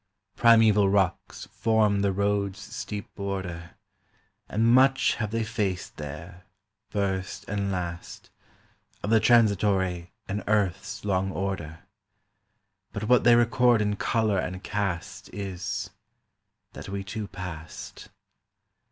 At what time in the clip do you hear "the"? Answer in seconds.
2.01-2.11, 9.11-9.19